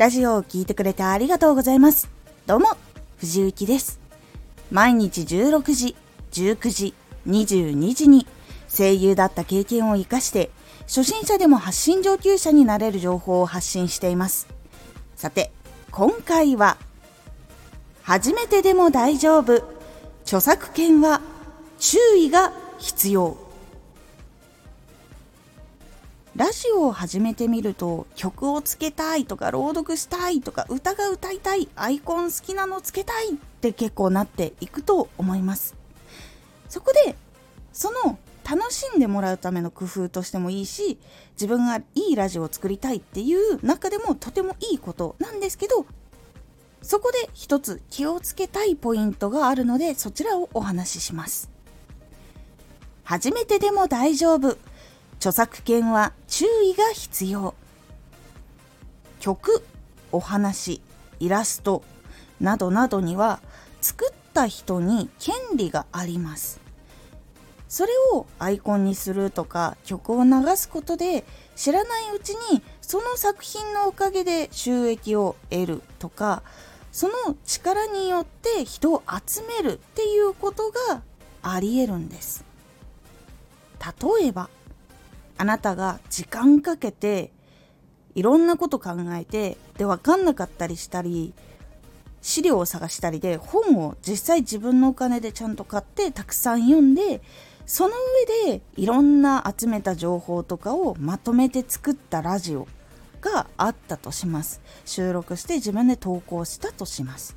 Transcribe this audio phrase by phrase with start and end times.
[0.00, 2.08] ラジオを聴いてくれてありがとうございます。
[2.46, 2.68] どうも、
[3.18, 4.00] 藤幸です。
[4.70, 5.94] 毎日16時、
[6.32, 6.94] 19時、
[7.28, 8.26] 22時に
[8.74, 10.48] 声優だった経験を活かして、
[10.86, 14.48] 初心者でも発信上級者になれる情報を発信しています。
[15.16, 15.52] さて、
[15.90, 16.78] 今回は、
[18.02, 19.62] 初めてでも大丈夫。
[20.22, 21.20] 著作権は
[21.78, 23.49] 注意が必要。
[26.36, 35.74] ラジオを始めてみると曲をつけたいとか朗読したいとか歌が歌いたいアイコン好きなのつけたいって結構なっていくと思います。
[36.68, 37.16] そこで
[37.72, 40.98] その楽しんでもらうための工夫としてもいいし
[41.32, 45.84] 自分がいいラジオを作りたいっていう中でもとてもいいことなんですけど
[46.82, 51.50] そこで一つ気をつけたいポイントがあるのでそちらをお話しします。
[53.04, 54.56] 初めてでも大丈夫。
[55.20, 57.54] 著作権は注意が必要。
[59.20, 59.62] 曲
[60.12, 60.80] お話
[61.18, 61.82] イラスト
[62.40, 63.40] などなどには
[63.82, 66.58] 作った人に権利があります。
[67.68, 76.42] それをアイコンにするとか曲を流すことで知らないうちにその作品のおかげで収益を得るとか
[76.92, 81.02] その力によって人を集めるっていうことが
[81.42, 82.42] ありえるんです。
[84.18, 84.48] 例えば
[85.40, 87.32] あなたが時間かけて
[88.14, 91.32] いろんなこと考えてで分かんなかったりしたり
[92.20, 97.22] 資料を探したりで本を実際自分のお金でちゃんと買ってたくさん読んで
[97.64, 97.94] その
[98.44, 102.68] 上でいろんな集めた情報とかをまとめて作ったラジオ
[103.22, 104.60] があったとします。
[104.84, 107.34] 収録して自分で投稿したとします。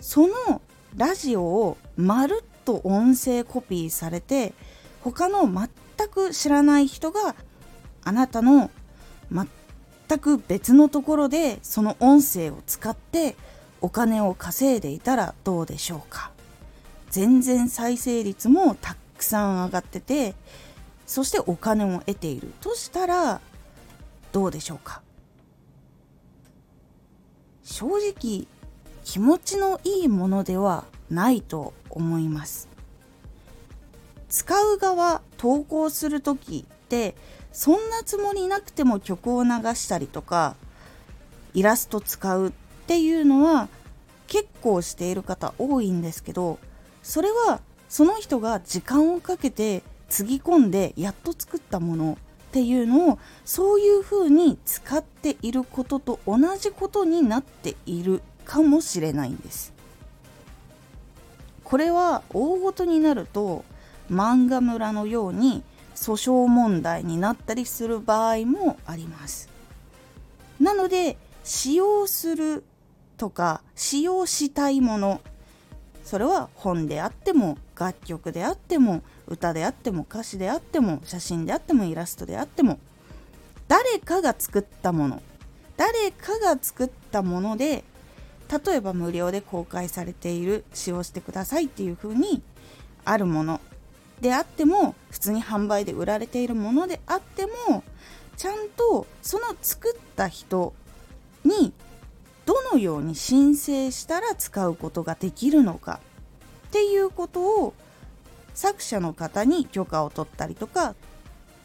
[0.00, 0.62] その
[0.96, 4.54] ラジオをまるっと音声コピーされて
[5.02, 5.68] 他の全
[6.02, 7.36] 全く知らない人が
[8.02, 8.70] あなたの
[9.30, 13.36] 全く別のところでその音声を使って
[13.80, 16.32] お金を稼いでいたらどうでしょうか。
[17.10, 20.34] 全然再生率もたくさん上がってて
[21.06, 23.40] そしてお金を得ているとしたら
[24.32, 25.02] どうでしょうか。
[27.62, 28.46] 正直
[29.04, 32.68] 気持ちのいいものではないと思います。
[34.32, 37.16] 使う側投稿する時って
[37.50, 40.54] そんなつもりなくても曲を流したりとか
[41.52, 42.52] イラスト使うっ
[42.86, 43.68] ていうのは
[44.28, 46.60] 結構している方多いんですけど
[47.02, 59.72] それはその人が時間をかけてつぎ込んでやっと作ったものっていうのをそういう風に使っていることと同じことになっているかもしれないんです。
[61.64, 63.64] これは大ごとになると
[64.12, 65.62] 漫画村のように
[65.94, 69.48] 訴訟問題になったりする場合もあります。
[70.60, 72.64] なので使用する
[73.16, 75.20] とか使用したいもの
[76.04, 82.78] それは本であっても楽曲であっても歌であっても歌詞であっても写真であってもイラストであっても
[83.68, 85.22] 誰かが作ったもの
[85.76, 87.84] 誰かが作ったもので
[88.66, 92.42] 例えば無料で公開されている使用してくださいっていう風に
[93.04, 93.60] あるもの
[94.22, 97.82] であっても普通に販売で売られているものであっても
[98.36, 100.74] ちゃんとその作った人
[101.44, 101.72] に
[102.46, 106.00] どのように申請したら使うことができるのか
[106.68, 107.74] っていうことを
[108.54, 110.94] 作者の方に許可を取ったりとか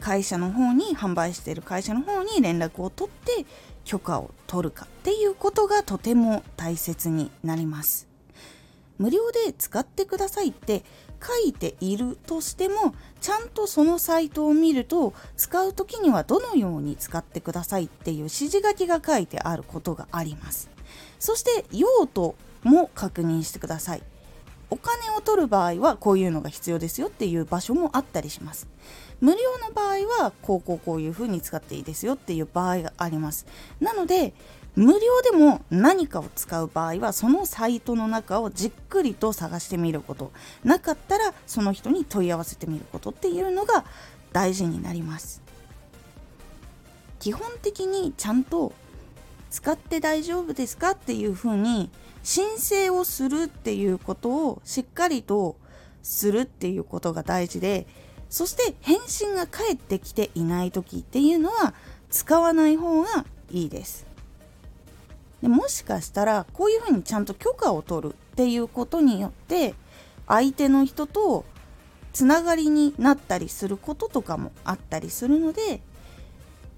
[0.00, 3.46] 会社の方に販売している会社の方に連絡を取って
[3.84, 8.08] 許可を取るかっていうことがとても大切になります。
[8.98, 10.84] 無料で使ってくださいって
[11.22, 20.70] 書いているとしてもちゃんとそのサイトを見ると使う時にはどのように使ってくださいっていう指示書きが書いてあることがあります。
[21.18, 24.02] そして用途も確認してください。
[24.70, 28.68] お金を取る場合はこういうのが必要ですよっていう場所もあったりします。
[29.20, 33.46] 無料の場合はこうこうこういう風に使っていいですよっていう場合があります。
[33.80, 34.34] なので
[34.76, 40.32] 無料でも何かを使う場合はそのサイトの中をじっくりと探してみること。
[40.64, 43.84] なかったらその人に問い合わせてみることっていうのが
[44.32, 45.42] 大事になります。
[47.18, 48.72] 基本的にちゃんと
[49.50, 51.90] 使って大丈夫ですかっていうふうに
[52.22, 55.56] 申請をするっていうことをしっかりと
[56.02, 57.86] するっていうことが大事で
[58.30, 61.74] そして返信が返ってきていない時っていうのは
[62.08, 64.06] 使わない方がいいです。
[65.42, 69.74] でもしかしたらこういうふうにちゃんと許可を取るっていうことによって
[70.28, 71.44] 相手の人と
[72.12, 75.80] つながりになったりすることとかもあったりするので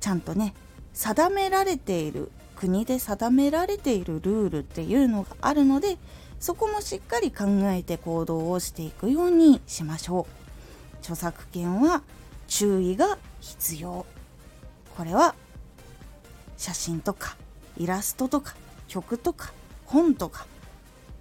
[0.00, 0.54] ちゃんとね
[0.92, 5.98] 定められている国で定められているルールっていうのがあるので
[6.38, 10.41] そこもしっかり考えて行動をしていくようにしましょう。
[11.02, 12.02] 著作権は
[12.48, 14.06] 注意が必要。
[14.96, 15.34] これは
[16.56, 17.36] 写真とか
[17.76, 18.54] イラストとか
[18.88, 19.52] 曲とか
[19.84, 20.46] 本とか。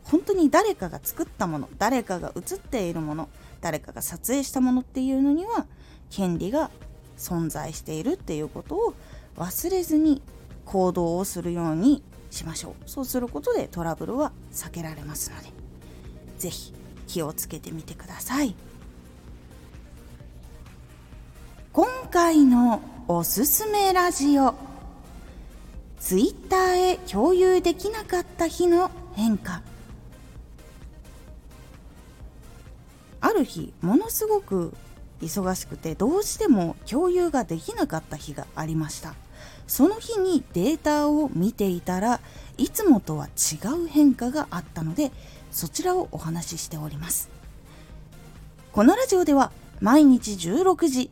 [0.03, 3.29] 本当に誰かが作ったもの誰かが写っているもの
[3.61, 5.67] 誰かが撮影したものっていうのには
[6.09, 6.69] 権利が
[7.17, 8.93] 存在しているっていうことを
[9.37, 10.21] 忘れずに
[10.65, 12.89] 行動をするようにしましょう。
[12.89, 15.49] そうすることでトラブルは避けられますので
[16.37, 16.73] 是非
[17.07, 18.55] 気をつけてみてください。
[21.73, 24.55] 今回のおすすめラジオ。
[26.01, 29.61] Twitter へ共有できなかった日の変化。
[33.21, 34.73] ある日ものすごく
[35.21, 39.15] 忙しくてどうしても共有ができなかった日がありました。
[39.65, 42.19] その日にデータを見ていたら
[42.57, 45.13] いつもとは違う変化があったので
[45.51, 47.29] そちらをお話ししております。
[48.73, 51.11] このラジオでは毎日16時